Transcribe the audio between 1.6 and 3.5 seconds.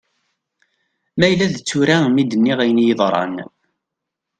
tura mi d-nniɣ ayen iyi-yeḍran.